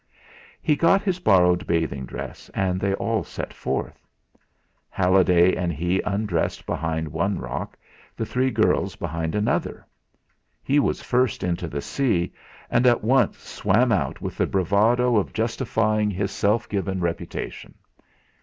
He 0.63 0.75
got 0.75 1.03
his 1.03 1.19
borrowed 1.19 1.67
bathing 1.67 2.07
dress, 2.07 2.49
and 2.55 2.79
they 2.81 2.95
all 2.95 3.23
set 3.23 3.53
forth. 3.53 4.03
Halliday 4.89 5.55
and 5.55 5.71
he 5.71 6.01
undressed 6.01 6.65
behind 6.65 7.07
one 7.09 7.37
rock, 7.37 7.77
the 8.17 8.25
three 8.25 8.49
girls 8.49 8.95
behind 8.95 9.35
another. 9.35 9.85
He 10.63 10.79
was 10.79 11.03
first 11.03 11.43
into 11.43 11.67
the 11.67 11.81
sea, 11.81 12.33
and 12.71 12.87
at 12.87 13.03
once 13.03 13.37
swam 13.43 13.91
out 13.91 14.21
with 14.21 14.37
the 14.39 14.47
bravado 14.47 15.17
of 15.17 15.33
justifying 15.33 16.09
his 16.09 16.31
self 16.31 16.67
given 16.67 16.99
reputation. 16.99 17.75